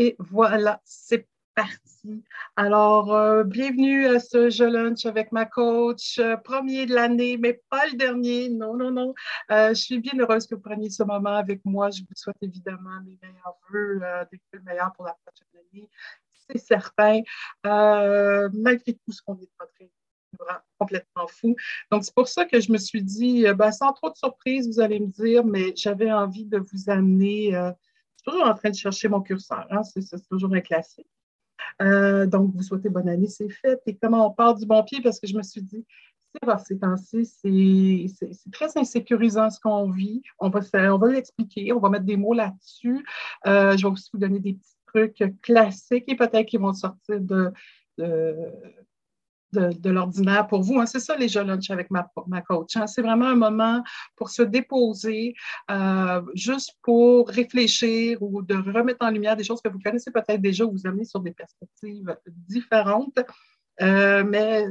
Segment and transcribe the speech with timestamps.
[0.00, 2.22] Et voilà, c'est parti.
[2.54, 7.60] Alors, euh, bienvenue à ce Je Lunch avec ma coach, euh, premier de l'année, mais
[7.68, 8.48] pas le dernier.
[8.48, 9.12] Non, non, non.
[9.50, 11.90] Euh, je suis bien heureuse que vous preniez ce moment avec moi.
[11.90, 14.00] Je vous souhaite évidemment mes meilleurs voeux,
[14.30, 15.88] des le meilleurs pour la prochaine année.
[16.48, 17.22] C'est certain.
[17.64, 21.56] malgré tout ce qu'on est en train de complètement fou.
[21.90, 24.80] Donc, c'est pour ça que je me suis dit, ben, sans trop de surprise, vous
[24.80, 27.52] allez me dire, mais j'avais envie de vous amener
[28.24, 29.66] toujours en train de chercher mon curseur.
[29.70, 29.82] Hein?
[29.82, 31.06] C'est toujours un classique.
[31.82, 33.80] Euh, donc, vous souhaitez bonne année, c'est fait.
[33.86, 35.00] Et comment on part du bon pied?
[35.02, 35.84] Parce que je me suis dit,
[36.34, 40.22] c'est ces temps-ci, c'est très insécurisant ce qu'on vit.
[40.38, 40.60] On va,
[41.08, 43.04] l'expliquer, on va mettre des mots là-dessus.
[43.46, 47.20] Euh, je vais aussi vous donner des petits trucs classiques et peut-être qu'ils vont sortir
[47.20, 47.52] de,
[49.52, 50.78] l'ordinaire pour vous.
[50.78, 50.86] Hein.
[50.86, 52.76] C'est ça les jeux lunch avec ma, ma coach.
[52.76, 52.86] Hein.
[52.86, 53.82] C'est vraiment un moment
[54.16, 55.34] pour se déposer,
[55.70, 60.40] euh, juste pour réfléchir ou de remettre en lumière des choses que vous connaissez peut-être
[60.40, 63.18] déjà ou vous amener sur des perspectives différentes.
[63.80, 64.66] Euh, mais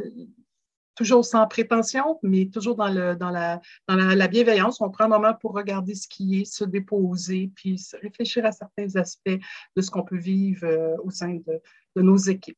[0.98, 4.82] toujours sans prétention, mais toujours dans, la, bienveillance.
[4.82, 8.96] On prend un moment pour regarder ce qui est, se déposer, puis réfléchir à certains
[8.96, 9.40] aspects
[9.76, 11.62] de ce qu'on peut vivre euh, au sein de,
[11.96, 12.58] de nos équipes.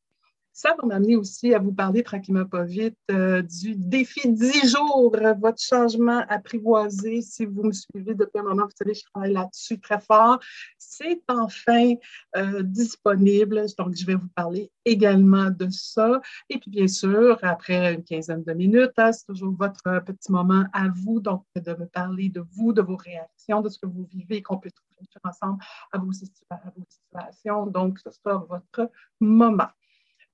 [0.52, 5.16] Ça va m'amener aussi à vous parler tranquillement pas vite euh, du défi 10 jours,
[5.40, 7.22] votre changement apprivoisé.
[7.22, 10.40] Si vous me suivez depuis un moment, vous savez, je travaille là-dessus très fort.
[10.78, 11.94] C'est enfin
[12.36, 16.22] euh, disponible, donc je vais vous parler également de ça.
[16.50, 20.66] Et puis, bien sûr, après une quinzaine de minutes, hein, c'est toujours votre petit moment
[20.74, 24.08] à vous, donc de me parler de vous, de vos réactions, de ce que vous
[24.12, 24.90] vivez, qu'on peut trouver
[25.24, 27.66] ensemble à vos situations.
[27.68, 29.70] Donc, ce sera votre moment.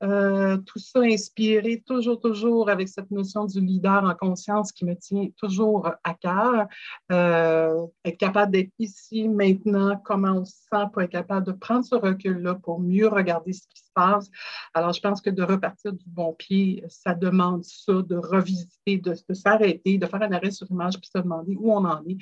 [0.04, 4.96] Euh, tout ça inspiré toujours, toujours avec cette notion du leader en conscience qui me
[4.96, 6.68] tient toujours à cœur.
[7.12, 11.86] Euh, être capable d'être ici, maintenant, comment on se sent pour être capable de prendre
[11.86, 16.06] ce recul-là pour mieux regarder ce qui se Alors, je pense que de repartir du
[16.08, 21.00] bon pied, ça demande ça, de revisiter, de, s'arrêter, de faire un arrêt sur image
[21.00, 22.18] puis se demander où on en est,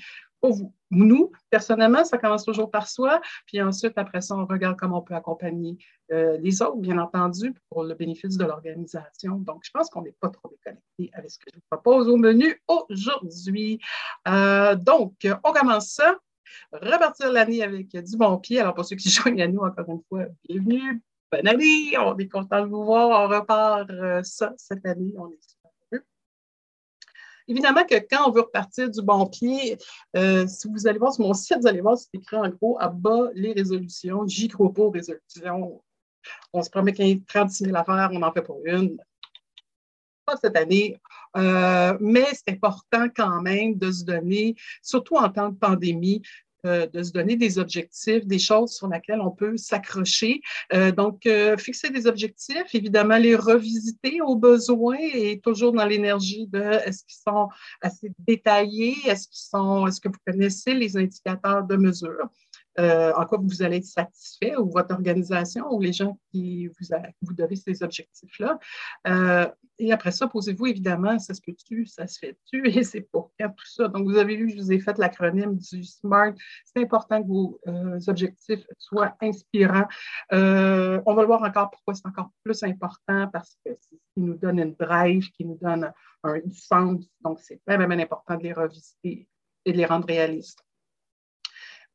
[0.49, 0.73] vous.
[0.91, 5.01] Nous, personnellement, ça commence toujours par soi, puis ensuite, après ça, on regarde comment on
[5.01, 5.77] peut accompagner
[6.11, 9.37] euh, les autres, bien entendu, pour le bénéfice de l'organisation.
[9.37, 12.17] Donc, je pense qu'on n'est pas trop déconnecté avec ce que je vous propose au
[12.17, 13.79] menu aujourd'hui.
[14.27, 15.13] Euh, donc,
[15.43, 16.17] on commence ça.
[16.71, 18.59] Repartir l'année avec du bon pied.
[18.59, 21.01] Alors, pour ceux qui joignent à nous, encore une fois, bienvenue.
[21.33, 21.97] Bonne année.
[21.97, 23.23] On est content de vous voir.
[23.23, 25.15] On repart euh, ça cette année.
[25.17, 25.99] On est
[27.47, 29.79] Évidemment que quand on veut repartir du bon pied,
[30.15, 32.77] euh, si vous allez voir sur mon site, vous allez voir, c'est écrit en gros
[32.79, 34.27] à bas les résolutions.
[34.27, 35.81] J'y crois pas aux résolutions.
[36.53, 38.97] On se promet qu'il y a 36 000 affaires, on n'en fait pas une.
[40.25, 41.01] Pas cette année.
[41.35, 46.21] Euh, mais c'est important quand même de se donner, surtout en temps de pandémie,
[46.65, 50.41] euh, de se donner des objectifs, des choses sur lesquelles on peut s'accrocher.
[50.73, 56.47] Euh, donc, euh, fixer des objectifs, évidemment, les revisiter au besoin et toujours dans l'énergie
[56.47, 57.49] de est-ce qu'ils sont
[57.81, 62.29] assez détaillés, est-ce qu'ils sont, est-ce que vous connaissez les indicateurs de mesure.
[62.79, 66.97] Euh, en quoi vous allez être satisfait ou votre organisation ou les gens qui vous,
[67.21, 68.57] vous devez ces objectifs-là.
[69.07, 69.47] Euh,
[69.77, 73.49] et après ça, posez-vous évidemment, ça se peut-tu, ça se fait-tu et c'est pour quand
[73.49, 73.87] tout ça.
[73.87, 76.33] Donc, vous avez vu, je vous ai fait l'acronyme du SMART.
[76.65, 79.87] C'est important que vos euh, objectifs soient inspirants.
[80.31, 84.21] on va le voir encore pourquoi c'est encore plus important parce que c'est ce qui
[84.21, 85.91] nous donne une drive, qui nous donne
[86.23, 87.05] un, sens.
[87.21, 89.27] Donc, c'est vraiment important de les revisiter
[89.65, 90.63] et de les rendre réalistes.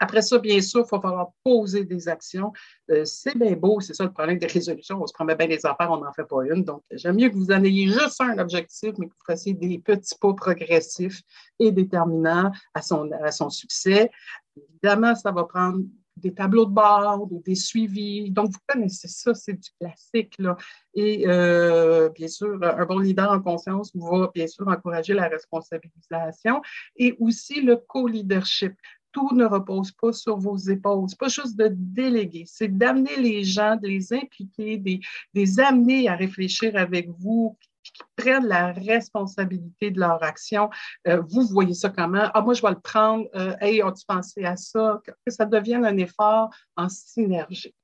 [0.00, 2.52] Après ça, bien sûr, il va falloir poser des actions.
[2.90, 5.02] Euh, c'est bien beau, c'est ça le problème des résolutions.
[5.02, 6.62] On se promet bien des affaires, on n'en fait pas une.
[6.64, 9.78] Donc, j'aime mieux que vous en ayez juste un objectif, mais que vous fassiez des
[9.78, 11.22] petits pas progressifs
[11.58, 14.10] et déterminants à son, à son succès.
[14.56, 15.80] Évidemment, ça va prendre
[16.18, 18.30] des tableaux de bord ou des suivis.
[18.30, 20.34] Donc, vous connaissez ça, c'est du classique.
[20.38, 20.56] Là.
[20.94, 26.60] Et euh, bien sûr, un bon leader en conscience va bien sûr encourager la responsabilisation
[26.96, 28.74] et aussi le co-leadership
[29.12, 31.08] tout ne repose pas sur vos épaules.
[31.08, 34.98] C'est pas juste de déléguer, c'est d'amener les gens, de les impliquer, de
[35.34, 40.70] les amener à réfléchir avec vous, qui prennent la responsabilité de leur action.
[41.06, 42.30] Euh, vous voyez ça comment?
[42.34, 43.26] Ah, moi, je vais le prendre.
[43.34, 45.00] Euh, hey, as-tu pensé à ça?
[45.04, 47.74] Que ça devienne un effort en synergie.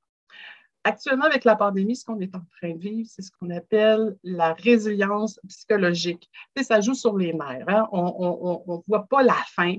[0.87, 4.19] Actuellement, avec la pandémie, ce qu'on est en train de vivre, c'est ce qu'on appelle
[4.23, 6.31] la résilience psychologique.
[6.61, 7.65] ça joue sur les nerfs.
[7.69, 7.89] Hein?
[7.91, 9.77] On ne voit pas la fin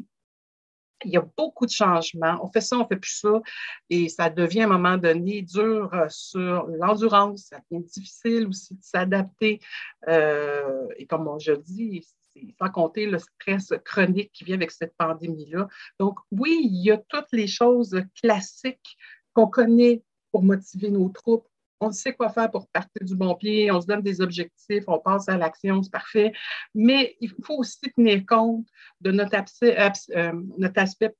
[1.03, 2.39] il y a beaucoup de changements.
[2.42, 3.42] On fait ça, on fait plus ça.
[3.89, 7.47] Et ça devient à un moment donné dur euh, sur l'endurance.
[7.50, 9.59] Ça devient difficile aussi de s'adapter.
[10.07, 12.06] Euh, et comme je dis,
[12.59, 15.68] sans compter le stress chronique qui vient avec cette pandémie-là.
[16.00, 18.97] Donc, oui, il y a toutes les choses classiques
[19.33, 20.01] qu'on connaît
[20.31, 21.47] pour motiver nos troupes.
[21.80, 25.00] On sait quoi faire pour partir du bon pied, on se donne des objectifs, on
[25.00, 26.31] passe à l'action, c'est parfait.
[26.74, 28.66] Mais il faut aussi tenir compte
[29.01, 31.16] de notre, euh, notre aspect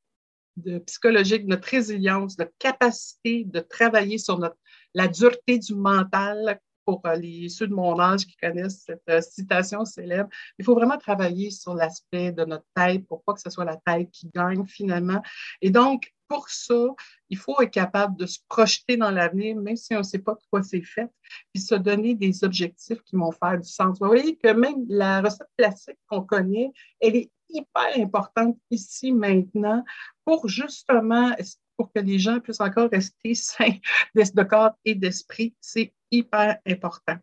[0.58, 4.58] de psychologique, notre résilience, notre capacité de travailler sur notre,
[4.94, 9.22] la dureté du mental pour euh, les, ceux de mon âge qui connaissent cette euh,
[9.22, 10.30] citation célèbre.
[10.58, 13.78] Il faut vraiment travailler sur l'aspect de notre tête pour pas que ce soit la
[13.78, 15.22] tête qui gagne finalement.
[15.62, 16.88] Et donc, pour ça,
[17.30, 20.34] il faut être capable de se projeter dans l'avenir, même si on ne sait pas
[20.34, 21.10] de quoi c'est fait,
[21.54, 24.00] puis se donner des objectifs qui vont faire du sens.
[24.00, 29.84] Vous voyez que même la recette classique qu'on connaît, elle est hyper importante ici maintenant
[30.24, 31.36] pour justement
[31.78, 33.78] pour que les gens puissent encore rester sains
[34.16, 35.56] de corps et d'esprit.
[35.60, 37.18] C'est hyper important.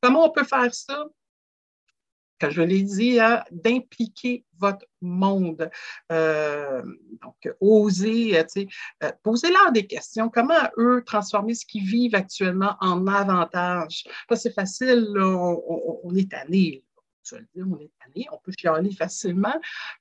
[0.00, 1.06] Comment on peut faire ça?
[2.40, 5.70] Comme je l'ai dit, hein, d'impliquer votre monde.
[6.12, 6.82] Euh,
[7.22, 10.28] donc, oser, euh, poser-leur des questions.
[10.28, 14.04] Comment eux transformer ce qu'ils vivent actuellement en avantage?
[14.34, 16.84] c'est facile, on, est tanné
[17.56, 19.54] on est tanné, on peut chialer facilement.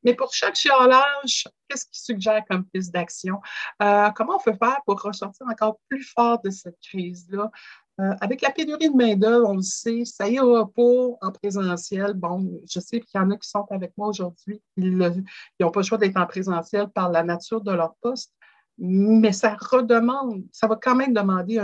[0.03, 3.39] Mais pour chaque chialage, qu'est-ce qui suggère comme piste d'action?
[3.81, 7.51] Euh, comment on peut faire pour ressortir encore plus fort de cette crise-là?
[7.99, 12.13] Euh, avec la pénurie de main-d'œuvre, on le sait, ça ira pas en présentiel.
[12.13, 15.79] Bon, je sais qu'il y en a qui sont avec moi aujourd'hui, ils n'ont pas
[15.79, 18.31] le choix d'être en présentiel par la nature de leur poste,
[18.77, 21.57] mais ça redemande, ça va quand même demander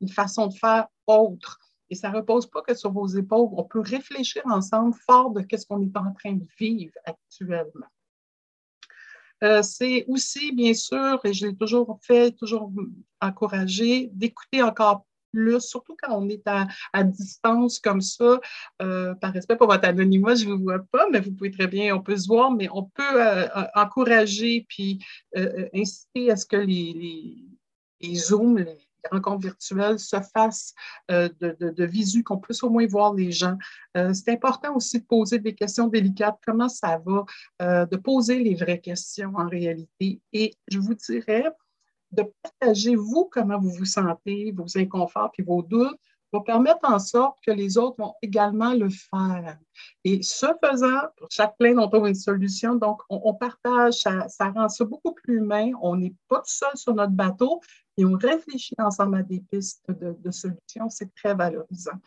[0.00, 1.60] une façon de faire autre.
[1.88, 3.48] Et ça ne repose pas que sur vos épaules.
[3.52, 7.86] On peut réfléchir ensemble fort de ce qu'on est en train de vivre actuellement.
[9.44, 12.72] Euh, c'est aussi, bien sûr, et je l'ai toujours fait, toujours
[13.20, 15.06] encouragé, d'écouter encore
[15.60, 18.40] surtout quand on est à, distance comme ça.
[18.82, 21.66] Euh, par respect pour votre anonymat, je ne vous vois pas, mais vous pouvez très
[21.66, 25.04] bien, on peut se voir, mais on peut euh, encourager puis
[25.74, 27.44] inciter à ce que les,
[28.14, 30.74] Zooms, les, rencontres virtuelles se fassent
[31.10, 33.56] euh, de, de, visu, qu'on puisse au moins voir les gens.
[33.96, 36.38] Euh, c'est important aussi de poser des questions délicates.
[36.46, 37.24] Comment ça va?
[37.62, 40.20] Euh, de poser les vraies questions en réalité.
[40.32, 41.46] Et je vous dirais
[42.12, 45.98] de partager, vous, comment vous vous sentez, vos inconforts puis vos doutes,
[46.32, 49.58] va permettre en sorte que les autres vont également le faire.
[50.04, 52.74] Et ce faisant, pour chaque plainte, on trouve une solution.
[52.74, 55.70] Donc, on, partage, ça, rend ça beaucoup plus humain.
[55.82, 57.60] On n'est pas tout seul sur notre bateau,
[57.96, 61.98] et on réfléchit ensemble à des pistes de, solutions, c'est très valorisant.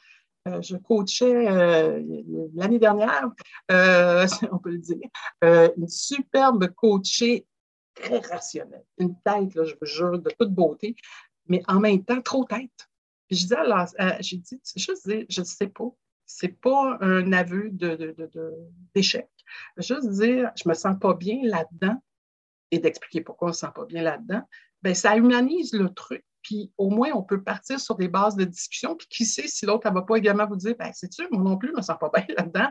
[0.47, 2.01] Euh, je coachais euh,
[2.55, 3.29] l'année dernière,
[3.71, 4.97] euh, on peut le dire,
[5.41, 7.45] une superbe coachée
[8.01, 10.95] très rationnelle, une tête, je vous jure, de toute beauté,
[11.47, 12.89] mais en même temps, trop tête.
[13.29, 13.55] je disais
[14.19, 15.89] j'ai dit, je ne sais pas,
[16.25, 17.69] c'est pas un aveu
[18.93, 19.29] d'échec.
[19.77, 22.01] Juste dire, je me sens pas bien là-dedans
[22.71, 24.43] et d'expliquer pourquoi on ne se sent pas bien là-dedans
[24.81, 26.23] ben, ça humanise le truc.
[26.41, 28.95] Puis au moins, on peut partir sur des bases de discussion.
[28.95, 31.57] Puis qui sait si l'autre, ne va pas également vous dire, ben, c'est-tu, moi non
[31.57, 32.69] plus, je me sens pas bien là-dedans.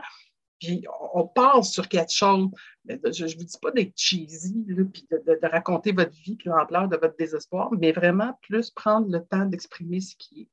[0.59, 2.49] Puis on part sur quelque chose.
[2.85, 6.97] je ne vous dis pas d'être cheesy, puis de, raconter votre vie, puis l'ampleur de
[6.97, 10.47] votre désespoir, mais vraiment plus prendre le temps d'exprimer ce qui est.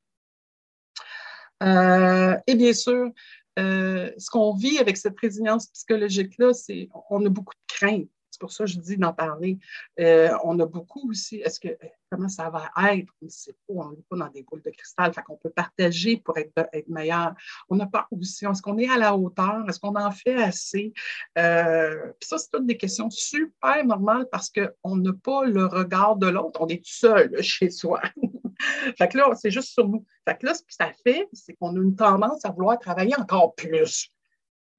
[1.62, 3.10] Euh, et bien sûr,
[3.58, 8.08] euh, ce qu'on vit avec cette résilience psychologique-là, c'est on a beaucoup de craintes.
[8.36, 9.58] C'est pour ça que je dis d'en parler.
[9.98, 11.68] Euh, on a beaucoup aussi, est-ce que
[12.10, 13.10] comment ça va être?
[13.22, 15.48] On ne sait pas, on n'est pas dans des boules de cristal, fait qu'on peut
[15.48, 17.34] partager pour être, être meilleur.
[17.70, 19.64] On n'a pas aussi, est-ce qu'on est à la hauteur?
[19.66, 20.92] Est-ce qu'on en fait assez?
[21.38, 26.16] Euh, puis ça, c'est toutes des questions super normales parce qu'on n'a pas le regard
[26.16, 28.02] de l'autre, on est tout seul chez soi.
[28.98, 30.04] fait que là, c'est juste sur nous.
[30.28, 33.16] Fait que là, ce que ça fait, c'est qu'on a une tendance à vouloir travailler
[33.16, 34.12] encore plus.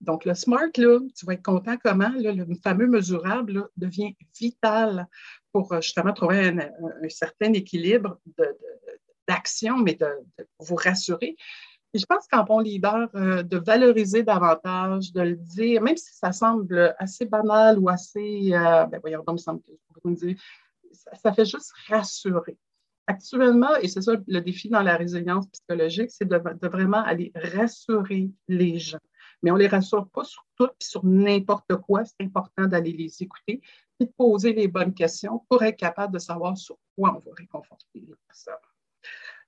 [0.01, 5.07] Donc, le SMART, là, tu vas être content comment le fameux mesurable devient vital
[5.51, 8.19] pour euh, justement trouver un, certain équilibre
[9.27, 10.07] d'action, mais de,
[10.59, 11.35] vous rassurer.
[11.93, 16.13] Et je pense qu'en bon leader, euh, de valoriser davantage, de le dire, même si
[16.13, 19.71] ça semble assez banal ou assez, euh, ben voyons donc, semble que
[20.03, 20.37] vous dire,
[20.91, 22.57] ça, ça fait juste rassurer.
[23.07, 28.29] Actuellement, et c'est ça le défi dans la résilience psychologique, c'est de, vraiment aller rassurer
[28.49, 28.99] les gens
[29.41, 32.03] mais on ne les rassure pas sur tout et sur n'importe quoi.
[32.05, 33.61] C'est important d'aller les écouter
[33.99, 37.35] et de poser les bonnes questions pour être capable de savoir sur quoi on va
[37.35, 38.55] réconforter les personnes.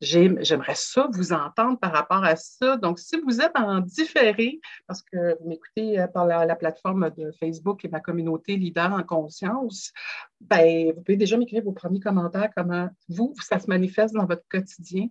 [0.02, 2.78] J'aimerais ça vous entendre par rapport à ça.
[2.78, 7.32] Donc, si vous êtes en différé, parce que vous m'écoutez euh, par la, plateforme de
[7.32, 9.92] Facebook et ma communauté Leader en conscience,
[10.40, 14.48] ben, vous pouvez déjà m'écrire vos premiers commentaires, comment vous, ça se manifeste dans votre
[14.48, 15.08] quotidien,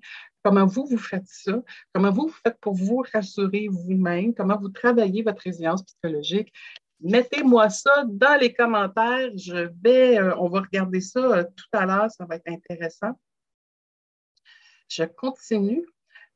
[0.49, 1.62] comment vous, vous faites ça,
[1.93, 6.50] comment vous, vous faites pour vous rassurer vous-même, comment vous travaillez votre résilience psychologique?
[7.00, 9.31] Mettez-moi ça dans les commentaires.
[9.37, 13.12] Je vais, euh, on va regarder ça euh, tout à l'heure, ça va être intéressant.
[14.88, 15.87] je continue.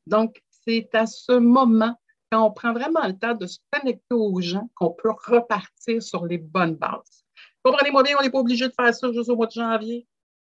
[0.07, 1.99] Donc, c'est à ce moment,
[2.31, 6.27] quand on prend vraiment le temps de se connecter aux gens, qu'on peut repartir sur
[6.27, 7.25] les bonnes bases.
[7.63, 10.07] Comprenez-moi bien, on n'est pas obligé de faire ça juste au mois de janvier,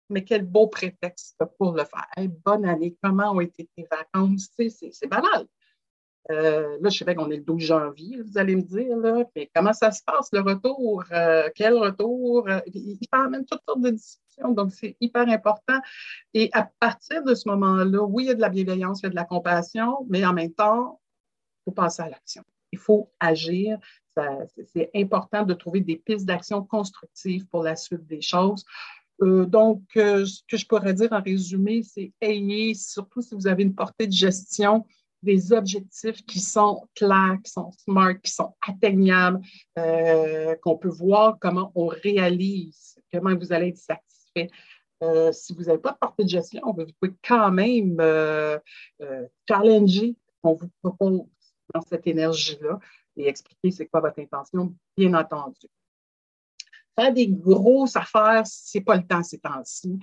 [0.10, 2.30] mais quel beau prétexte pour le faire.
[2.46, 4.50] bonne année, comment ont été tes vacances?
[4.58, 5.48] C'est banal.
[6.30, 9.50] Euh, là, je sais qu'on est le 12 janvier, vous allez me dire, là, mais
[9.56, 11.06] comment ça se passe, le retour?
[11.12, 12.50] Euh, quel retour?
[12.74, 15.80] Il parle même toutes sortes de discussions, donc c'est hyper important.
[16.34, 19.08] Et à partir de ce moment-là, oui, il y a de la bienveillance, il y
[19.08, 21.00] a de la compassion, mais en même temps,
[21.62, 22.44] il faut passer à l'action.
[22.74, 23.80] Il faut agir.
[24.74, 28.66] C'est important de trouver des pistes d'action constructives pour la suite des choses.
[29.20, 33.74] Donc, ce que je pourrais dire en résumé, c'est ayez, surtout si vous avez une
[33.74, 34.86] portée de gestion,
[35.24, 39.42] des objectifs qui sont clairs, qui sont smart, qui sont atteignables,
[39.78, 44.50] euh, qu'on peut voir comment on réalise, comment vous allez être satisfait.
[45.04, 48.58] Euh, si vous n'avez pas de portée de gestion, vous pouvez quand même euh,
[49.48, 51.26] challenger qu'on vous propose
[51.74, 52.80] dans cette énergie-là
[53.16, 55.68] et expliquer c'est quoi votre intention, bien entendu.
[57.00, 60.00] Faire des grosses affaires, c'est pas le temps ces temps-ci.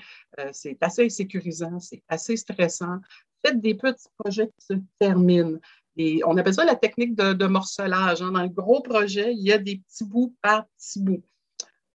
[0.53, 3.01] c'est assez sécurisant, c'est assez stressant
[3.45, 5.59] faites des petits projets qui se terminent.
[5.97, 8.23] Et on appelle ça la technique de, morcelage.
[8.23, 8.33] Hein.
[8.33, 11.23] Dans le gros projet, il y a des petits bouts par petits bouts.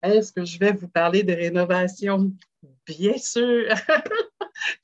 [0.03, 2.33] Est-ce que je vais vous parler de rénovation?
[2.87, 3.75] Bien sûr!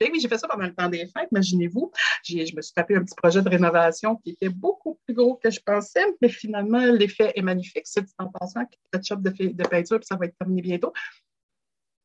[0.01, 1.93] Oui, j'ai fait ça pendant le temps des fêtes, imaginez-vous.
[2.25, 5.51] Je me suis tapé un petit projet de rénovation qui était beaucoup plus gros que
[5.51, 7.87] je pensais, mais finalement, l'effet est magnifique.
[7.87, 8.63] C'est en passant,
[8.93, 10.93] ketchup de, de peinture, puis ça va être terminé bientôt.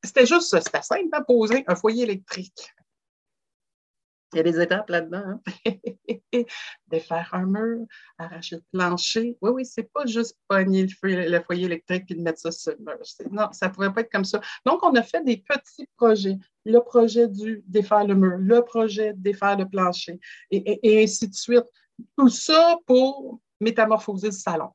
[0.04, 2.74] C'était juste ça, c'était simple à poser un foyer électrique.
[4.34, 5.24] Il y a des étapes là-dedans.
[5.26, 5.42] Hein?
[6.88, 7.86] Défaire un mur,
[8.18, 9.38] arracher le plancher.
[9.42, 13.00] Oui, oui, c'est pas juste pogner le, foyer électrique et mettre ça sur le mur.
[13.32, 14.40] Non, ça ne pourrait pas être comme ça.
[14.66, 16.38] Donc, on a fait des petits projets.
[16.70, 20.20] Le projet du défaire le mur, le projet de défaire le plancher,
[20.52, 21.66] et, ainsi de suite.
[22.18, 24.70] Tout ça pour métamorphoser le salon.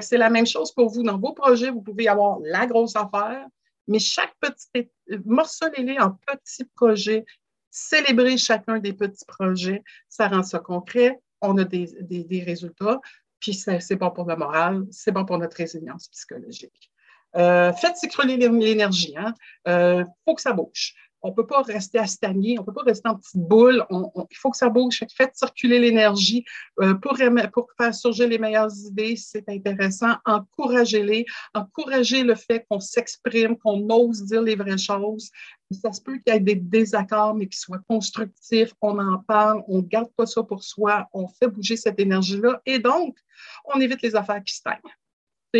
[0.00, 1.02] C'est la même chose pour vous.
[1.02, 3.46] Dans vos projets, vous pouvez avoir la grosse affaire,
[3.88, 4.88] mais chaque petit
[5.24, 7.24] morcelez-les en petits projets
[7.72, 13.00] célébrer chacun des petits projets, ça rend ça concret, on a des, résultats,
[13.40, 16.90] puis c'est bon pour le moral, c'est bon pour notre résilience psychologique.
[17.34, 19.34] Euh, faites s'écrouler l'énergie, il hein.
[19.66, 20.94] euh, faut que ça bouge.
[21.22, 23.84] On ne peut pas rester à stagner, on ne peut pas rester en petite boule.
[23.90, 25.04] il faut que ça bouge.
[25.16, 26.44] Faites circuler l'énergie
[26.80, 29.16] euh, pour, faire surgir les meilleures idées.
[29.16, 30.14] C'est intéressant.
[30.24, 31.24] Encouragez-les.
[31.54, 35.30] Encouragez le fait qu'on s'exprime, qu'on ose dire les vraies choses.
[35.70, 38.72] Ça se peut qu'il y ait des désaccords, mais qu'ils soient constructifs.
[38.80, 42.60] On en parle, on ne garde pas ça pour soi, on fait bouger cette énergie-là.
[42.66, 43.16] Et donc,
[43.64, 44.80] on évite les affaires qui stagnent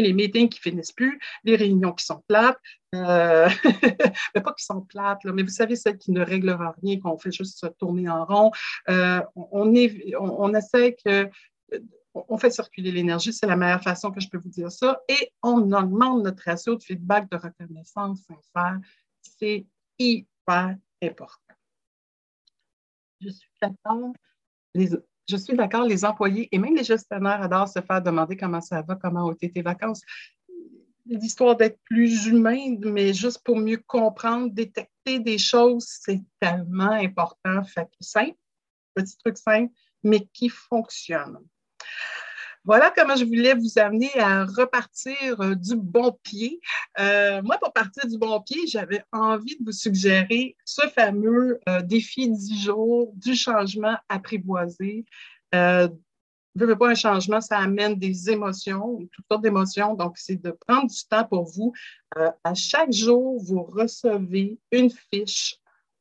[0.00, 2.58] les meetings qui finissent plus, les réunions qui sont plates,
[2.94, 3.48] euh,
[4.34, 7.32] mais pas qui sont plates, mais vous savez, celles qui ne règlent rien, qu'on fait
[7.32, 8.50] juste se tourner en rond.
[8.88, 11.28] Euh, on, est, on, essaie que
[12.14, 15.32] on fait circuler l'énergie, c'est la meilleure façon que je peux vous dire ça, et
[15.42, 18.78] on augmente notre ratio de feedback de reconnaissance sincère.
[19.22, 19.66] C'est
[19.98, 21.54] hyper important.
[23.20, 24.12] Je suis d'accord.
[24.74, 24.90] Les,
[25.28, 28.82] je suis d'accord, les employés et même les gestionnaires adorent se faire demander comment ça
[28.82, 30.02] va, comment ont été tes vacances.
[31.06, 37.64] L'histoire d'être plus humain, mais juste pour mieux comprendre, détecter des choses, c'est tellement important.
[37.64, 38.36] Fait simple,
[38.94, 41.38] petit truc simple, mais qui fonctionne.
[42.64, 46.60] Voilà comment je voulais vous amener à repartir euh, du bon pied.
[47.00, 51.82] Euh, moi, pour partir du bon pied, j'avais envie de vous suggérer ce fameux euh,
[51.82, 55.04] défi 10 jours du changement apprivoisé.
[55.56, 55.88] Euh,
[56.54, 59.94] veux pas un changement, ça amène des émotions, toutes sortes d'émotions.
[59.94, 61.72] Donc, c'est de prendre du temps pour vous.
[62.14, 65.56] à chaque jour, vous recevez une fiche,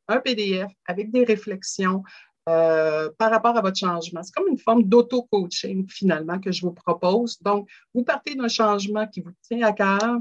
[0.06, 2.04] un PDF avec des réflexions,
[2.48, 4.22] euh, par rapport à votre changement.
[4.22, 7.40] C'est comme une forme d'auto-coaching finalement que je vous propose.
[7.40, 10.18] Donc, vous partez d'un changement qui vous tient à cœur,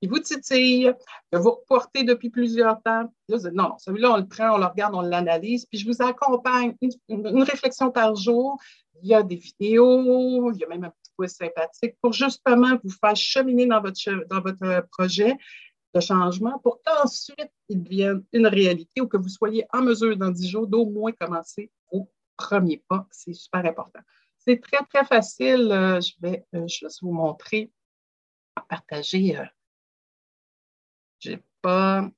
[0.00, 0.92] qui vous titille,
[1.32, 3.12] que vous reportez depuis plusieurs temps.
[3.28, 6.76] non, celui-là, on le prend, on le regarde, on l'analyse, puis je vous accompagne
[7.08, 8.56] une, réflexion par jour.
[9.02, 12.78] Il y a des vidéos, il y a même un petit quiz sympathique pour justement
[12.84, 15.36] vous faire cheminer dans votre, dans votre projet
[15.94, 20.30] de changement pour qu'ensuite il devienne une réalité ou que vous soyez en mesure dans
[20.30, 23.06] 10 jours d'au moins commencer au premier pas.
[23.10, 24.00] C'est super important.
[24.38, 25.70] C'est très, très facile.
[25.70, 27.72] Euh, je vais euh, juste vous montrer,
[28.68, 29.38] partager.
[29.38, 29.46] Euh,
[31.20, 32.10] je n'ai pas.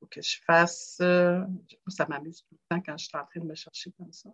[0.00, 0.96] Faut que je fasse.
[0.96, 4.30] ça m'amuse tout le temps quand je suis en train de me chercher comme ça.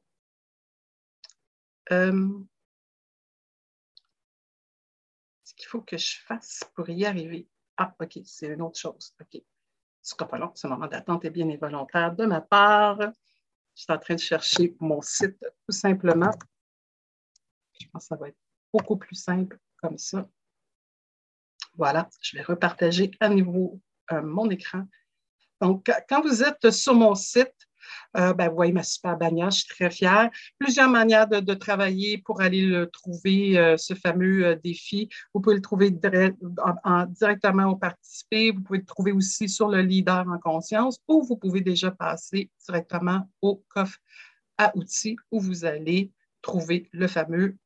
[5.44, 7.48] ce qu'il faut que je fasse pour y arriver.
[7.82, 9.14] Ah, OK, c'est une autre chose.
[9.18, 9.42] OK.
[10.02, 13.00] Ce sera pas long, ce moment d'attente est bien involontaire de ma part.
[13.00, 16.30] Je suis en train de chercher mon site tout simplement.
[17.80, 18.36] Je pense que ça va être
[18.70, 20.28] beaucoup plus simple comme ça.
[21.72, 23.80] Voilà, je vais repartager à nouveau
[24.12, 24.86] euh, mon écran.
[25.62, 27.66] Donc, quand vous êtes sur mon site,
[28.16, 30.30] euh, ben, vous voyez ma super bannière, je suis très fière.
[30.58, 35.08] Plusieurs manières de, travailler pour aller le trouver, euh, ce fameux euh, défi.
[35.34, 38.50] Vous pouvez le trouver directement au participé.
[38.52, 42.50] Vous pouvez le trouver aussi sur le leader en conscience ou vous pouvez déjà passer
[42.66, 43.98] directement au coffre
[44.58, 46.10] à outils où vous allez
[46.42, 47.56] trouver le fameux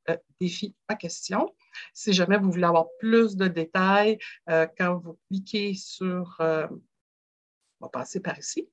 [0.40, 1.54] défi en question.
[1.92, 8.20] Si jamais vous voulez avoir plus de détails, quand vous cliquez sur, on va passer
[8.20, 8.68] par ici,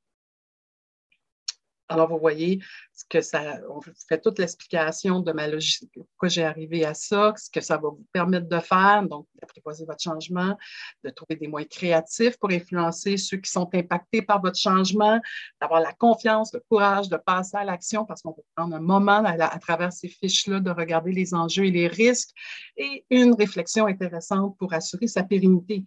[1.91, 6.45] alors, vous voyez ce que ça, on fait toute l'explication de ma logique, pourquoi j'ai
[6.45, 10.57] arrivé à ça, ce que ça va vous permettre de faire, donc d'apprivoiser votre changement,
[11.03, 15.19] de trouver des moyens créatifs pour influencer ceux qui sont impactés par votre changement,
[15.59, 19.23] d'avoir la confiance, le courage de passer à l'action parce qu'on peut prendre un moment
[19.25, 22.29] à, travers ces fiches-là de regarder les enjeux et les risques
[22.77, 25.83] et une réflexion intéressante pour assurer sa pérennité.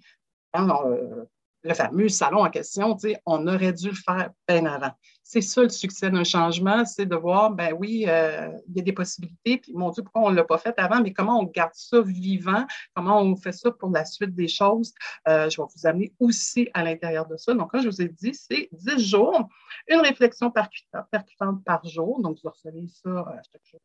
[0.55, 1.25] Euh,
[1.63, 2.95] le fameux salon en question,
[3.25, 4.93] on aurait dû le faire bien avant
[5.25, 8.83] c'est ça le succès d'un changement, c'est de voir, ben oui, euh, il y a
[8.83, 11.45] des possibilités, puis mon Dieu, pourquoi on ne l'a pas fait avant, mais comment on
[11.45, 14.93] garde ça vivant, comment on fait ça pour la suite des choses.
[15.27, 17.55] Euh, je vais vous amener aussi à l'intérieur de ça.
[17.55, 19.49] Donc, comme je vous ai dit, c'est 10 jours,
[19.89, 22.21] une réflexion percutante par jour.
[22.21, 23.81] Donc, vous recevez ça chaque jour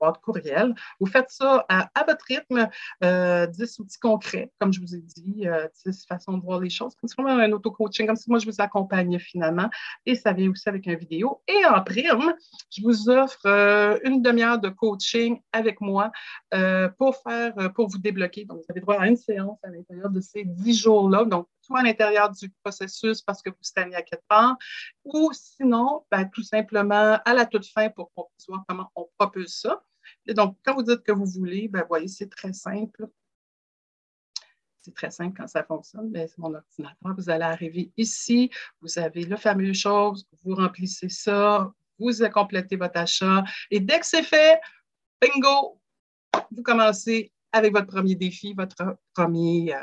[0.00, 0.74] boîte courriel.
[1.00, 2.68] Vous faites ça à, votre rythme,
[3.00, 3.46] 10 euh,
[3.78, 5.46] outils concrets, comme je vous ai dit,
[5.84, 6.94] 10 façons de voir les choses.
[7.02, 9.68] C'est vraiment un auto-coaching, comme si moi je vous accompagnais finalement.
[10.04, 11.42] Et ça vient aussi avec une vidéo.
[11.48, 12.34] Et en prime,
[12.70, 16.10] je vous offre euh, une demi-heure de coaching avec moi
[16.54, 18.44] euh, pour faire, pour vous débloquer.
[18.44, 21.24] Donc, vous avez droit à une séance à l'intérieur de ces 10 jours-là.
[21.24, 24.56] Donc, soit à l'intérieur du processus parce que vous stagnez à quelque part,
[25.04, 29.08] ou sinon, ben, tout simplement à la toute fin pour qu'on puisse voir comment on
[29.18, 29.82] propulse ça.
[30.26, 33.08] Et donc, quand vous dites que vous voulez, ben, voyez, c'est très simple.
[34.86, 36.12] C'est très simple quand ça fonctionne.
[36.12, 37.14] Ben, c'est mon ordinateur.
[37.16, 42.96] Vous allez arriver ici, vous avez le fameux chose, vous remplissez ça, vous complétez votre
[42.96, 43.42] achat.
[43.72, 44.60] Et dès que c'est fait,
[45.20, 45.80] bingo,
[46.52, 49.80] vous commencez avec votre premier défi, votre premier euh,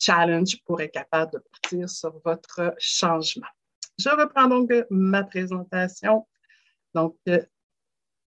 [0.00, 3.46] challenge pour être capable de partir sur votre changement.
[3.96, 6.26] Je reprends donc ma présentation.
[6.94, 7.40] Donc, euh,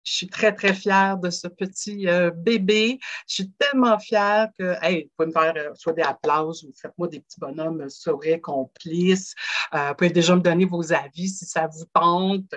[0.08, 2.98] je suis très, très fière de ce petit euh, bébé.
[3.28, 6.72] Je suis tellement fière que, hey, vous pouvez me faire euh, soit des applauses ou
[6.74, 9.34] faites-moi des petits bonhommes sourires complices.
[9.72, 12.54] vous pouvez déjà me donner vos avis si ça vous tente.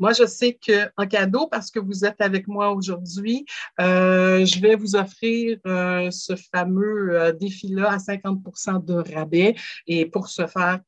[0.00, 3.46] Moi, je sais qu'en cadeau, parce que vous êtes avec moi aujourd'hui,
[3.80, 9.54] euh, je vais vous offrir euh, ce fameux euh, défi-là à 50% de rabais.
[9.86, 10.80] Et pour ce faire,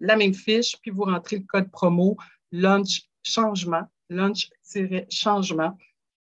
[0.00, 2.16] la même fiche, puis vous rentrez le code promo
[2.50, 5.76] lunch changement, lunch-changement.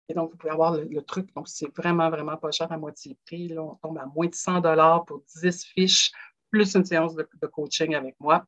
[0.10, 1.34] Et donc, vous pouvez avoir le, truc.
[1.36, 3.48] Donc, c'est vraiment, vraiment pas cher à moitié prix.
[3.48, 4.62] Là, on tombe à moins de 100
[5.06, 6.12] pour 10 fiches,
[6.50, 8.46] plus une séance de coaching avec moi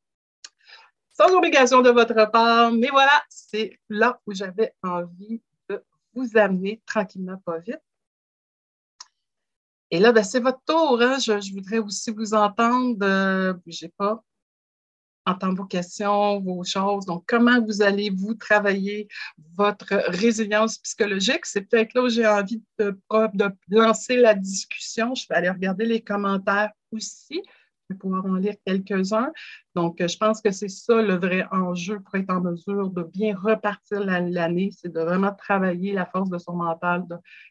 [1.13, 2.71] sans obligation de votre part.
[2.71, 7.81] Mais voilà, c'est là où j'avais envie de vous amener tranquillement, pas vite.
[9.91, 10.99] Et là, ben, c'est votre tour.
[11.01, 11.19] Hein.
[11.19, 12.97] Je, voudrais aussi vous entendre.
[13.03, 14.23] Euh, bougez pas.
[15.25, 17.05] Entendre vos questions, vos choses.
[17.05, 19.07] Donc, comment vous allez vous travailler
[19.55, 21.45] votre résilience psychologique?
[21.45, 25.15] C'est peut-être là où j'ai envie de, de lancer la discussion.
[25.15, 27.41] Je vais aller regarder les commentaires aussi
[27.99, 29.31] pouvoir en lire quelques-uns.
[29.75, 33.03] Donc, euh, je pense que c'est ça le vrai enjeu pour être en mesure de
[33.03, 37.05] bien repartir l'année, c'est de vraiment travailler la force de son mental,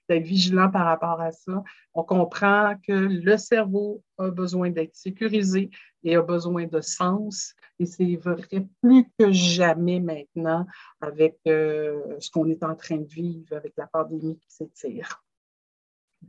[0.09, 1.62] d'être vigilant par rapport à ça.
[1.95, 5.71] On comprend que le cerveau a besoin d'être sécurisé
[6.05, 7.55] et a besoin de sens.
[7.79, 10.66] Et c'est vrai plus que jamais maintenant
[11.01, 15.23] avec euh, ce qu'on est en train de vivre avec la pandémie qui s'étire.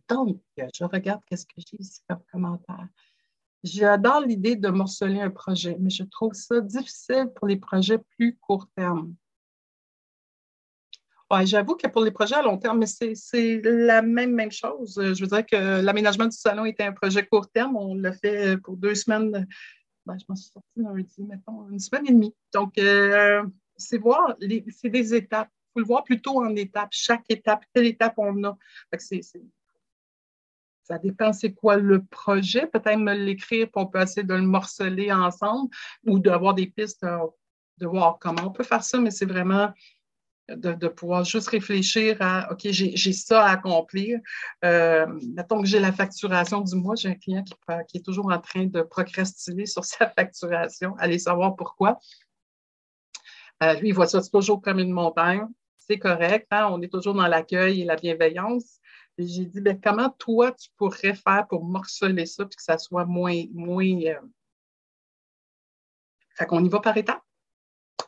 [0.09, 2.87] Donc, je regarde qu'est-ce que j'ai ici comme commentaire.
[3.63, 8.37] J'adore l'idée de morceler un projet, mais je trouve ça difficile pour les projets plus
[8.37, 9.15] court terme.
[11.31, 14.95] Ouais, j'avoue que pour les projets à long terme, mais c'est la même, même chose.
[15.01, 17.77] Je veux dire que l'aménagement du salon était un projet court terme.
[17.77, 19.47] On l'a fait pour deux semaines.
[20.05, 22.35] Ben, je m'en suis sortie lundi, mettons, une semaine et demie.
[22.53, 23.43] Donc, euh,
[23.77, 24.35] c'est voir,
[24.69, 25.49] c'est des étapes.
[25.53, 26.89] Il faut le voir plutôt en étapes.
[26.91, 28.57] Chaque étape, quelle étape on a.
[28.99, 29.21] C'est
[30.83, 32.67] ça dépend c'est quoi le projet.
[32.67, 35.69] Peut-être me l'écrire, pour on peut essayer de le morceler ensemble
[36.05, 37.25] ou d'avoir des pistes, euh,
[37.77, 39.71] de voir comment on peut faire ça, mais c'est vraiment
[40.49, 44.19] de, pouvoir juste réfléchir à OK, j'ai ça à accomplir.
[44.65, 47.53] Euh, mettons que j'ai la facturation du mois, j'ai un client qui,
[47.87, 51.97] qui, est toujours en train de procrastiner sur sa facturation, allez savoir pourquoi.
[53.63, 55.47] Euh, lui, il voit ça toujours comme une montagne.
[55.77, 56.69] C'est correct, hein?
[56.71, 58.79] on est toujours dans l'accueil et la bienveillance.
[59.17, 63.05] J'ai dit, ben, comment toi, tu pourrais faire pour morceler ça puis que ça soit
[63.05, 63.43] moins.
[63.53, 64.19] moins euh...
[66.35, 67.23] Fait qu'on y va par étapes.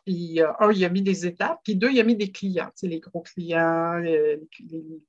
[0.05, 1.59] Puis, euh, un, il a mis des étapes.
[1.63, 5.01] Puis, deux, il a mis des clients, les gros clients, euh, les,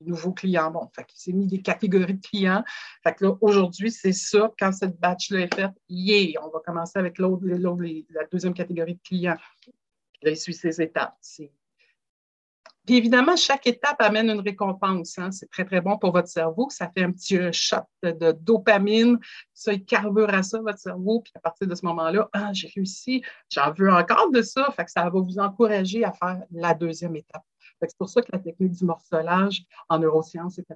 [0.00, 0.70] nouveaux clients.
[0.70, 2.64] Bon, fait qu'il s'est mis des catégories de clients.
[3.02, 4.52] Fait que là, aujourd'hui, c'est ça.
[4.58, 9.02] Quand cette batch-là est faite, yeah, on va commencer avec l'autre, la deuxième catégorie de
[9.02, 9.36] clients.
[10.22, 11.16] Il suit ses étapes.
[12.86, 15.18] Puis évidemment, chaque étape amène une récompense.
[15.18, 15.30] Hein.
[15.30, 16.68] C'est très, très bon pour votre cerveau.
[16.70, 19.18] Ça fait un petit shot de dopamine.
[19.54, 21.20] Ça, il carbure à ça, votre cerveau.
[21.20, 24.70] Puis à partir de ce moment-là, ah, j'ai réussi, j'en veux encore de ça.
[24.76, 27.44] Fait que ça va vous encourager à faire la deuxième étape.
[27.80, 30.66] C'est pour ça que la technique du morcelage en neurosciences est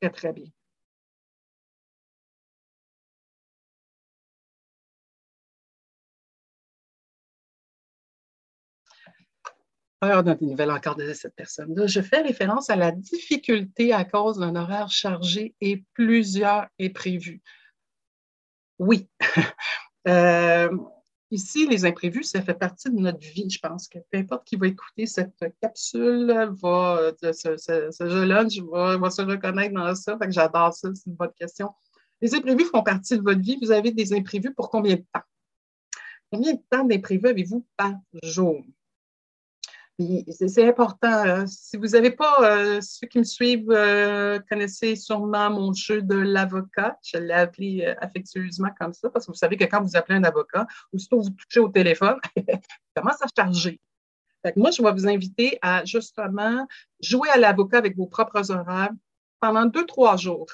[0.00, 0.46] très, très bien.
[10.22, 11.86] Dans des nouvelles encore de cette personne-là.
[11.86, 17.42] Je fais référence à la difficulté à cause d'un horaire chargé et plusieurs imprévus.
[18.78, 19.08] Oui.
[20.06, 20.68] Euh,
[21.30, 23.48] ici, les imprévus, ça fait partie de notre vie.
[23.48, 26.30] Je pense que peu importe qui va écouter cette capsule,
[26.62, 30.18] va, ce, ce, ce jeu-là, va, va, se reconnaître dans ça.
[30.18, 31.70] Fait j'adore ça, c'est une bonne question.
[32.20, 33.58] Les imprévus font partie de votre vie.
[33.62, 35.22] Vous avez des imprévus pour combien de temps?
[36.30, 38.62] Combien de temps d'imprévus avez-vous par jour?
[39.96, 41.22] C'est important.
[41.24, 41.46] Hein.
[41.46, 46.16] Si vous n'avez pas, euh, ceux qui me suivent euh, connaissez sûrement mon jeu de
[46.16, 46.98] l'avocat.
[47.04, 50.18] Je l'ai appelé euh, affectueusement comme ça parce que vous savez que quand vous appelez
[50.18, 52.44] un avocat, aussitôt vous touchez au téléphone, il
[52.96, 53.80] commence à charger.
[54.56, 56.66] moi, je vais vous inviter à justement
[57.00, 58.92] jouer à l'avocat avec vos propres horaires
[59.38, 60.48] pendant deux, trois jours,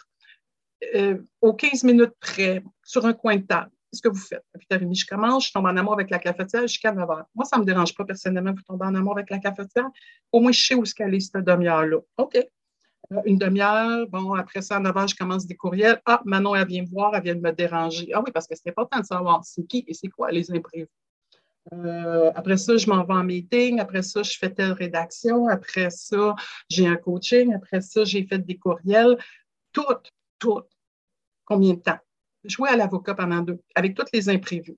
[1.41, 4.45] aux 15 minutes près, sur un coin de table ce que vous faites.
[4.69, 7.25] Puis je commence, je tombe en amour avec la cafetière jusqu'à 9 h.
[7.35, 9.89] Moi, ça ne me dérange pas personnellement, vous tombez en amour avec la cafetière.
[10.33, 11.99] Au moins, je sais où qu'elle est, cette demi-heure-là.
[12.19, 12.37] OK.
[13.13, 16.01] Euh, une demi-heure, bon, après ça, à 9 h, je commence des courriels.
[16.07, 18.11] Ah, Manon, elle vient me voir, elle vient de me déranger.
[18.15, 20.89] Ah oui, parce que c'est important de savoir c'est qui et c'est quoi les imprévus.
[21.73, 23.81] Euh, après ça, je m'en vais en meeting.
[23.81, 25.49] Après ça, je fais telle rédaction.
[25.49, 26.35] Après ça,
[26.69, 27.55] j'ai un coaching.
[27.55, 29.19] Après ça, j'ai fait des courriels.
[29.73, 29.85] Tout,
[30.39, 30.63] tout.
[31.45, 31.99] Combien de temps?
[32.45, 34.77] Jouer à l'avocat pendant deux, avec tous les imprévus.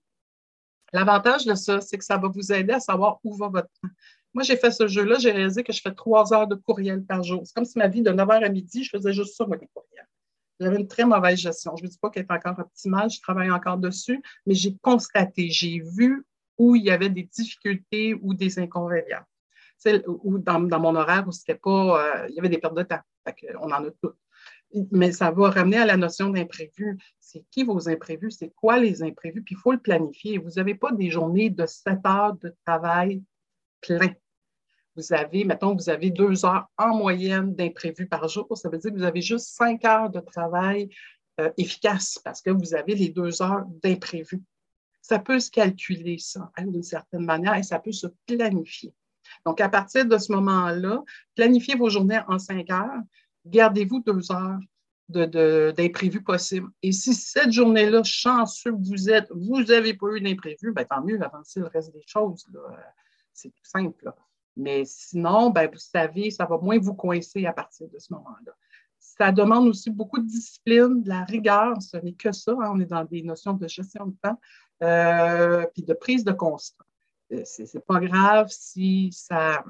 [0.93, 3.89] L'avantage de ça, c'est que ça va vous aider à savoir où va votre temps.
[4.35, 7.23] Moi, j'ai fait ce jeu-là, j'ai réalisé que je fais trois heures de courriel par
[7.23, 7.43] jour.
[7.45, 9.69] C'est comme si ma vie de 9h à midi, je faisais juste ça, moi, les
[9.75, 10.09] courriels.
[10.61, 11.77] J'avais une très mauvaise gestion.
[11.77, 15.49] Je ne dis pas qu'elle est encore optimale, je travaille encore dessus, mais j'ai constaté,
[15.51, 16.27] j'ai vu
[16.59, 19.25] où il y avait des difficultés ou des inconvénients.
[20.07, 22.85] Ou dans, dans, mon horaire où c'était pas, euh, il y avait des pertes de
[22.85, 23.01] temps.
[23.61, 24.17] On en a toutes
[24.91, 26.99] mais ça va ramener à la notion d'imprévu.
[27.19, 28.31] C'est qui vos imprévus?
[28.31, 29.43] C'est quoi les imprévus?
[29.43, 30.39] Puis il faut le planifier.
[30.39, 33.23] Vous n'avez pas des journées de 7 heures de travail
[33.81, 34.15] plein.
[34.97, 38.47] Vous avez, mettons, vous avez deux heures en moyenne d'imprévus par jour.
[38.57, 40.91] Ça veut dire que vous avez juste cinq heures de travail
[41.41, 44.43] euh, efficace parce que vous avez les deux heures d'imprévus.
[45.01, 48.93] Ça peut se calculer, ça, hein, d'une certaine manière, et ça peut se planifier.
[49.47, 51.03] Donc, à partir de ce moment-là,
[51.35, 53.01] planifiez vos journées en cinq heures,
[53.47, 54.59] gardez-vous deux heures
[55.09, 56.69] d'imprévu de, possible.
[56.83, 61.03] Et si cette journée-là, chanceux que vous êtes, vous n'avez pas eu d'imprévu, ben, tant
[61.03, 62.47] mieux, avancez le reste des choses.
[63.33, 64.13] C'est tout simple.
[64.57, 68.53] Mais sinon, ben, vous savez, ça va moins vous coincer à partir de ce moment-là.
[68.99, 71.81] Ça demande aussi beaucoup de discipline, de la rigueur.
[71.83, 72.53] Ce n'est que ça.
[72.53, 72.71] Hein.
[72.73, 74.39] On est dans des notions de gestion de temps,
[74.83, 76.85] euh, puis de prise de constat.
[77.33, 79.65] Euh, c'est pas grave si ça,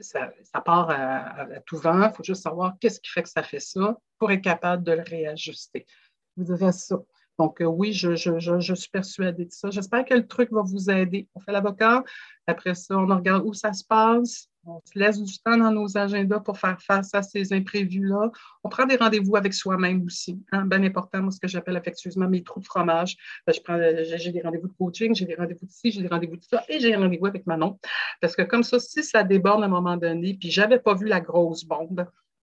[0.00, 2.08] ça, part à, tout vent.
[2.08, 4.92] Il faut juste savoir qu'est-ce qui fait que ça fait ça pour être capable de
[4.92, 5.86] le réajuster.
[6.36, 6.98] Je vous dirais ça.
[7.38, 9.70] Donc, euh, oui, je, je, suis persuadée de ça.
[9.70, 11.28] J'espère que le truc va vous aider.
[11.34, 12.02] On fait l'avocat.
[12.46, 14.48] Après ça, on regarde où ça se passe.
[14.68, 18.30] On se laisse du temps dans nos agendas pour faire face à ces imprévus-là.
[18.64, 20.42] On prend des rendez-vous avec soi-même aussi.
[20.50, 23.16] Hein, bien important, moi, ce que j'appelle affectueusement mes trous de fromage.
[23.46, 23.78] Ben, je prends,
[24.16, 26.64] j'ai des rendez-vous de coaching, j'ai des rendez-vous de ci, j'ai des rendez-vous de ça,
[26.68, 27.78] et j'ai un rendez-vous avec Manon.
[28.20, 31.06] Parce que comme ça, si ça déborde à un moment donné, puis j'avais pas vu
[31.06, 32.04] la grosse bombe,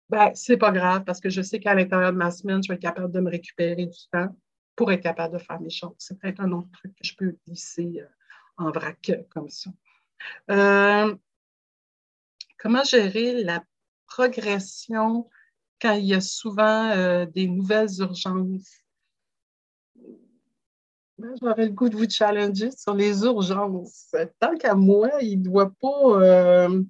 [0.10, 2.76] ben, c'est pas grave parce que je sais qu'à l'intérieur de ma semaine, je vais
[2.76, 4.36] être capable de me récupérer du temps
[4.76, 5.96] pour être capable de faire mes choses.
[5.98, 8.08] C'est peut-être un autre truc que je peux glisser euh,
[8.58, 9.70] en vrac comme ça.
[10.50, 11.16] Euh,
[12.58, 13.64] Comment gérer la
[14.08, 15.30] progression
[15.82, 18.84] quand il y a souvent euh, des nouvelles urgences?
[21.42, 24.14] J'aurais le goût de vous challenger sur les urgences.
[24.40, 26.22] Tant qu'à moi, il ne doit pas.
[26.22, 26.84] Euh,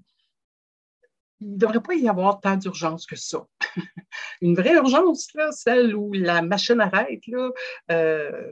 [1.39, 3.45] il devrait pas y avoir tant d'urgence que ça.
[4.41, 7.51] Une vraie urgence, là, celle où la machine arrête, là,
[7.91, 8.51] euh,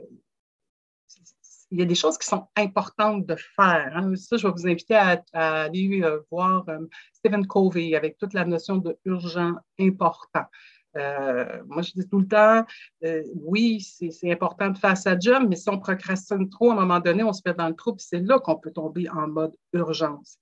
[1.70, 3.92] il y a des choses qui sont importantes de faire.
[3.94, 4.14] Hein.
[4.16, 6.64] Ça, je vais vous inviter à, aller euh, voir
[7.12, 10.44] Stephen Covey avec toute la notion de urgent important.
[10.96, 12.64] Euh, moi, je dis tout le temps,
[13.04, 16.76] euh, oui, c'est important de faire sa job, mais si on procrastine trop, à un
[16.76, 19.28] moment donné, on se met dans le trou, puis c'est là qu'on peut tomber en
[19.28, 20.38] mode urgence.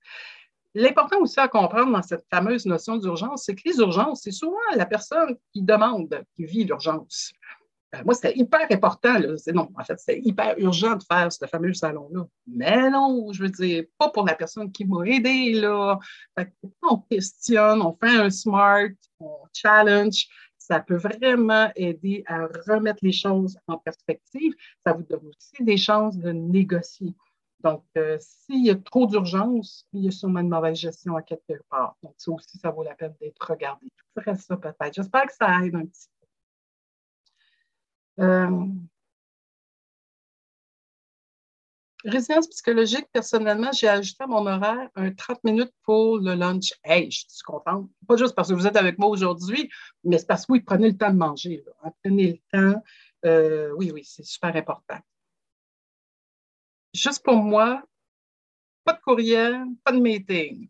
[0.73, 4.57] L'important aussi à comprendre dans cette fameuse notion d'urgence, c'est que les urgences, c'est souvent
[4.75, 7.31] la personne qui demande, qui vit l'urgence.
[7.93, 9.19] Euh, moi, c'était hyper important.
[9.53, 12.25] Non, en fait, c'était hyper urgent de faire ce fameux salon-là.
[12.47, 15.53] Mais non, je veux dire, pas pour la personne qui m'a aidé.
[15.53, 15.99] Là.
[16.81, 20.27] on questionne, on fait un smart, on challenge.
[20.57, 24.53] Ça peut vraiment aider à remettre les choses en perspective.
[24.85, 27.13] Ça vous donne aussi des chances de négocier.
[27.65, 31.23] Donc, euh, s'il y a trop d'urgence, il y a sûrement une mauvaise gestion à
[31.23, 31.95] quelque part.
[32.03, 33.87] Donc, ça aussi, ça vaut la peine d'être regardé.
[34.15, 34.93] Je ferais ça peut-être.
[34.93, 36.14] J'espère que ça aide un petit peu.
[42.05, 46.73] Résilience psychologique, personnellement, j'ai ajouté à mon horaire un 30 minutes pour le lunch.
[46.83, 47.89] Hey, je suis contente.
[48.07, 49.71] Pas juste parce que vous êtes avec moi aujourd'hui,
[50.03, 51.63] mais c'est parce que oui, prenez le temps de manger.
[51.83, 52.83] Hein, prenez le temps.
[53.25, 54.99] Euh, oui, oui, c'est super important.
[56.93, 57.81] Juste pour moi,
[58.83, 60.69] pas de courriel, pas de meeting.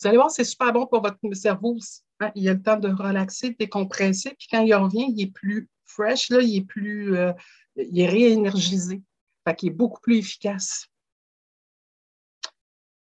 [0.00, 1.78] Vous allez voir, c'est super bon pour votre cerveau.
[2.20, 2.30] Hein.
[2.36, 4.36] Il y a le temps de relaxer, de décompresser.
[4.38, 7.32] Puis quand il revient, il est plus fresh, là, il est plus, euh,
[7.76, 9.02] il est réénergisé
[9.54, 10.86] qui est beaucoup plus efficace.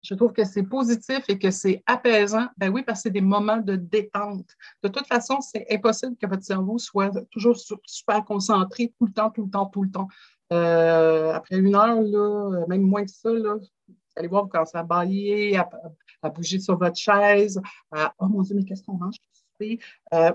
[0.02, 2.48] Je trouve que c'est positif et que c'est apaisant.
[2.58, 4.50] Ben oui, parce que c'est des moments de détente.
[4.84, 9.30] De toute façon, c'est impossible que votre cerveau soit toujours super concentré tout le temps,
[9.30, 10.10] tout le temps, tout le temps.
[10.52, 14.78] Euh, après une heure, là, même moins que ça, là, vous allez voir, vous commencez
[14.78, 17.62] à bailler, à, bouger sur votre chaise,
[18.20, 19.16] Oh mon Dieu, mais qu'est-ce qu'on mange?
[20.14, 20.34] Euh,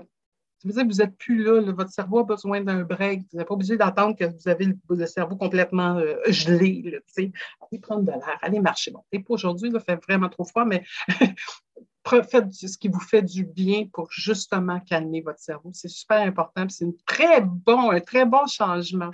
[0.61, 3.21] ça veut vous n'êtes plus là, Votre cerveau a besoin d'un break.
[3.31, 6.99] Vous n'êtes pas obligé d'attendre que vous avez le, cerveau complètement euh, gelé.
[7.17, 8.91] allez prendre de l'air, allez marcher.
[8.91, 10.83] Bon, et pour aujourd'hui, il fait vraiment trop froid, mais
[12.23, 15.71] faites ce qui vous fait du bien pour justement calmer votre cerveau.
[15.73, 16.67] C'est super important.
[16.69, 19.11] C'est très bon, un très bon changement.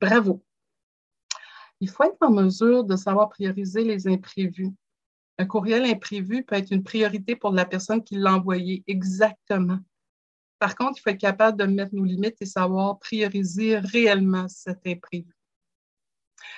[0.00, 0.42] Bravo.
[1.80, 4.70] Il faut être en mesure de savoir prioriser les imprévus.
[5.38, 9.78] Un courriel imprévu peut être une priorité pour la personne qui l'a envoyé exactement.
[10.62, 14.86] Par contre, il faut être capable de mettre nos limites et savoir prioriser réellement cet
[14.86, 15.36] imprévu.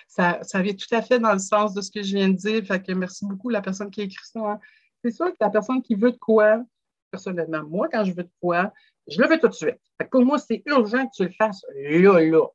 [0.06, 2.36] Ça, ça vient tout à fait dans le sens de ce que je viens de
[2.36, 2.62] dire.
[2.66, 4.40] Fait que merci beaucoup la personne qui a écrit ça.
[4.40, 4.60] Hein.
[5.02, 6.62] C'est sûr que la personne qui veut de quoi,
[7.10, 8.74] personnellement, moi, quand je veux de quoi,
[9.06, 9.80] je le veux tout de suite.
[10.10, 12.46] pour moi, c'est urgent que tu le fasses là, là.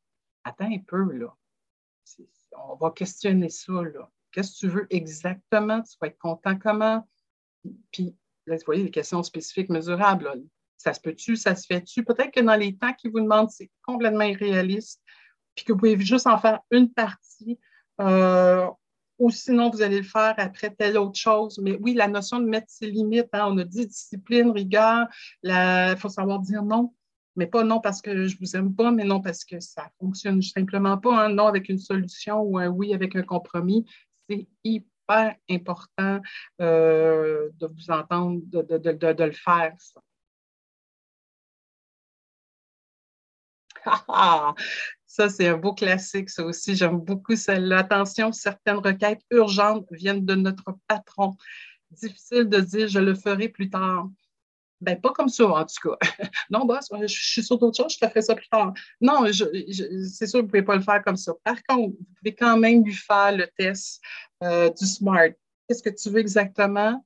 [0.44, 1.36] Attends un peu, là.
[2.60, 4.08] On va questionner ça, là.
[4.32, 5.82] Qu'est-ce que tu veux exactement?
[5.82, 7.08] Tu vas être content comment?
[7.92, 10.32] Puis, là, vous voyez, les questions spécifiques mesurables.
[10.80, 12.04] Ça se peut-tu, ça se fait-tu?
[12.04, 15.02] Peut-être que dans les temps qu'ils vous demandent, c'est complètement irréaliste,
[15.54, 17.60] puis que vous pouvez juste en faire une partie,
[18.00, 18.66] euh,
[19.18, 21.60] ou sinon vous allez le faire après telle autre chose.
[21.62, 25.06] Mais oui, la notion de mettre ses limites, hein, on a dit discipline, rigueur,
[25.44, 26.94] il faut savoir dire non,
[27.36, 30.42] mais pas non parce que je vous aime pas, mais non parce que ça fonctionne
[30.42, 31.26] simplement pas.
[31.26, 33.86] Un non avec une solution ou un oui avec un compromis,
[34.30, 36.22] c'est hyper important
[36.62, 39.74] euh, de vous entendre, de, le faire.
[45.06, 46.76] ça, c'est un beau classique, ça aussi.
[46.76, 47.80] J'aime beaucoup celle-là.
[47.80, 51.36] Attention, certaines requêtes urgentes viennent de notre patron.
[51.92, 54.10] Difficile de dire je le ferai plus tard.
[54.82, 55.98] Ben, pas comme ça, en tout cas.
[56.50, 58.74] non, boss, je suis sur d'autres choses, je te ferai ça plus tard.
[59.02, 61.34] Non, c'est sûr, vous ne pouvez pas le faire comme ça.
[61.44, 64.02] Par contre, vous pouvez quand même lui faire le test
[64.42, 65.32] euh, du SMART.
[65.68, 67.04] Qu'est-ce que tu veux exactement?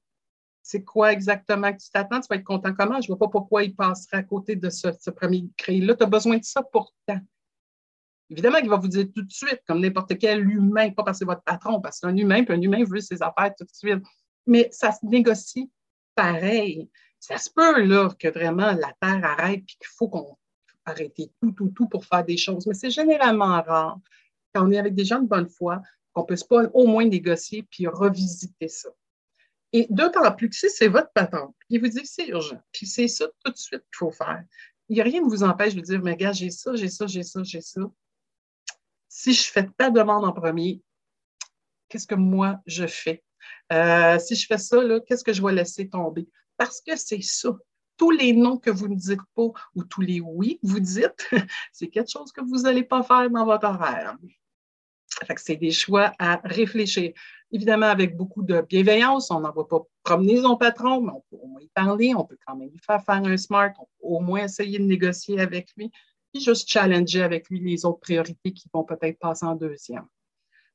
[0.64, 3.02] C'est quoi exactement que tu t'attends, tu vas être content comment?
[3.02, 5.94] Je ne vois pas pourquoi il passerait à côté de ce, premier créé-là.
[5.94, 7.20] Tu as besoin de ça pourtant.
[8.30, 11.20] Évidemment qu'il va vous dire tout de suite, comme n'importe quel humain, pas parce que
[11.20, 13.66] c'est votre patron, parce que c'est un humain, puis un humain veut ses affaires tout
[13.66, 14.04] de suite.
[14.48, 15.70] Mais ça se négocie
[16.16, 16.90] pareil.
[17.20, 20.38] Ça se peut là, que vraiment la Terre arrête et qu'il faut qu'on
[20.86, 22.66] arrête tout, tout, tout pour faire des choses.
[22.68, 24.00] Mais c'est généralement rare,
[24.54, 25.82] quand on est avec des gens de bonne foi,
[26.14, 28.90] qu'on ne puisse pas au moins négocier puis revisiter ça.
[29.74, 33.08] Et d'autant plus que si c'est votre patron, il vous dit c'est urgent, puis c'est
[33.08, 34.44] ça tout de suite qu'il faut faire.
[34.88, 37.08] Il n'y a rien qui vous empêche de dire, mais gars, j'ai ça, j'ai ça,
[37.08, 37.82] j'ai ça, j'ai ça.
[39.10, 40.82] Si je fais ta demande en premier,
[41.90, 43.24] qu'est-ce que moi je fais?
[43.72, 46.28] Euh, si je fais ça, qu'est-ce que je vais laisser tomber?
[46.58, 47.50] Parce que c'est ça.
[47.98, 51.30] tous les noms que vous ne dites pas ou tous les oui que vous dites,
[51.72, 54.18] c'est quelque chose que vous n'allez pas faire dans votre horaire.
[55.38, 57.14] C'est des choix à réfléchir.
[57.52, 61.42] Évidemment, avec beaucoup de bienveillance, on n'en va pas promener son patron, mais on peut
[61.42, 63.90] au moins y parler, on peut quand même lui faire faire un smart, on peut
[64.02, 65.92] au moins essayer de négocier avec lui,
[66.34, 70.08] puis juste challenger avec lui les autres priorités qui vont peut-être passer en deuxième.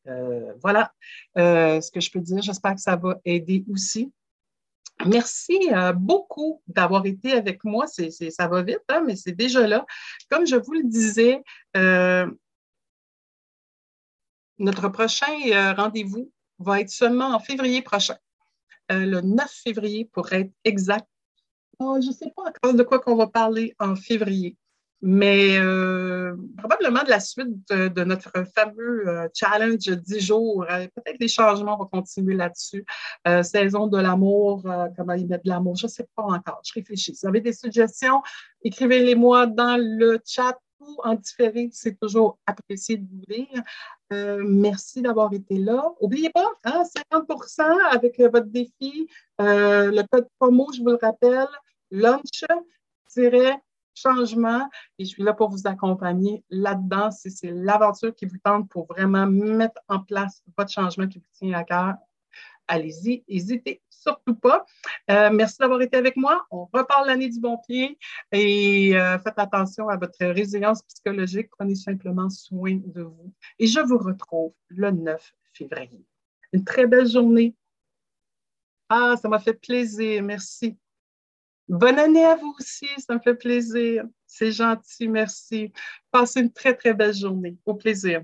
[0.06, 0.92] Euh, voilà
[1.36, 2.40] euh, ce que je peux dire.
[2.42, 4.12] J'espère que ça va aider aussi.
[5.06, 7.86] Merci euh, beaucoup d'avoir été avec moi.
[7.86, 9.84] Ça va vite, hein, mais c'est déjà là.
[10.30, 11.42] Comme je vous le disais,
[14.58, 15.26] notre prochain
[15.76, 18.16] rendez-vous va être seulement en février prochain,
[18.90, 21.06] le 9 février pour être exact.
[21.78, 24.56] Oh, je ne sais pas encore de quoi qu'on va parler en février
[25.00, 30.66] mais euh, probablement de la suite de, notre fameux euh, challenge 10 jours.
[30.68, 32.84] Euh, peut-être les changements vont continuer là-dessus.
[33.42, 34.62] saison de l'amour,
[34.96, 36.60] comment y mettre de l'amour, je ne sais pas encore.
[36.64, 37.14] Je réfléchis.
[37.14, 38.22] Si vous avez des suggestions,
[38.64, 40.58] écrivez-les-moi dans le chat
[41.04, 41.70] en différé.
[41.72, 43.62] C'est toujours apprécié de vous lire.
[44.44, 45.92] merci d'avoir été là.
[46.00, 49.08] N'oubliez pas, 50% hein, avec votre défi.
[49.38, 51.48] le code promo, je vous le rappelle,
[51.90, 52.44] lunch
[53.94, 58.68] changement et je suis là pour vous accompagner là-dedans si c'est l'aventure qui vous tente
[58.68, 61.94] pour vraiment mettre en place votre changement qui vous tient à cœur.
[62.66, 64.64] Allez-y, n'hésitez surtout pas.
[65.10, 66.46] Euh, merci d'avoir été avec moi.
[66.50, 67.98] On reparle l'année du bon pied
[68.32, 71.48] et euh, faites attention à votre résilience psychologique.
[71.56, 73.32] Prenez simplement soin de vous.
[73.58, 76.04] Et je vous retrouve le 9 février.
[76.52, 77.54] Une très belle journée.
[78.88, 80.22] Ah, ça m'a fait plaisir.
[80.22, 80.76] Merci.
[81.68, 84.04] Bonne année à vous aussi, ça me fait plaisir.
[84.26, 85.70] C'est gentil, merci.
[86.10, 87.58] Passez une très, très belle journée.
[87.66, 88.22] Au plaisir.